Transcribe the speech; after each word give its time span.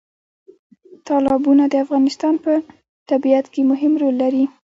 تالابونه 1.07 1.63
د 1.69 1.73
افغانستان 1.85 2.33
په 2.43 2.51
طبیعت 3.09 3.45
کې 3.53 3.61
مهم 3.71 3.93
رول 4.01 4.15
لري. 4.23 4.45